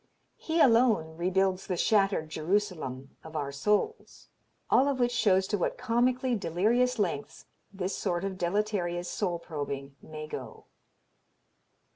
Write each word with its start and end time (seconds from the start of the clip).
He 0.37 0.59
alone 0.59 1.15
rebuilds 1.15 1.67
the 1.67 1.77
shattered 1.77 2.27
Jerusalem 2.29 3.15
of 3.23 3.35
our 3.35 3.51
souls." 3.51 4.29
All 4.71 4.87
of 4.87 4.99
which 4.99 5.11
shows 5.11 5.45
to 5.49 5.59
what 5.59 5.77
comically 5.77 6.33
delirious 6.33 6.97
lengths 6.97 7.45
this 7.71 7.95
sort 7.95 8.23
of 8.23 8.35
deleterious 8.35 9.07
soul 9.11 9.37
probing 9.37 9.95
may 10.01 10.25
go. 10.25 10.65